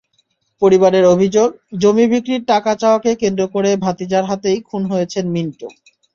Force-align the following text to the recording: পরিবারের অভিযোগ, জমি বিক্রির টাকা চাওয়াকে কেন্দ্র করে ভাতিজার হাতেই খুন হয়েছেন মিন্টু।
পরিবারের 0.61 1.05
অভিযোগ, 1.05 1.49
জমি 1.79 2.05
বিক্রির 2.07 2.41
টাকা 2.45 2.71
চাওয়াকে 2.75 3.11
কেন্দ্র 3.15 3.43
করে 3.47 3.69
ভাতিজার 3.77 4.23
হাতেই 4.23 4.59
খুন 4.67 4.81
হয়েছেন 4.91 5.25
মিন্টু। 5.35 5.67